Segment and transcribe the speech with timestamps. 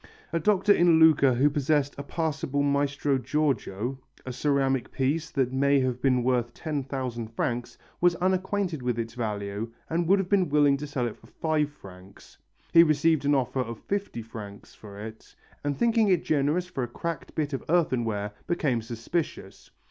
[0.33, 5.79] A doctor in Lucca who possessed a passable Maestro Giorgio, a ceramic piece that may
[5.81, 10.49] have been worth ten thousand francs, was unacquainted with its value and would have been
[10.49, 12.39] willing to sell it for five francs.
[12.73, 16.87] He received an offer of fifty francs for it, and thinking it generous for a
[16.87, 19.69] cracked bit of earthenware, became suspicious.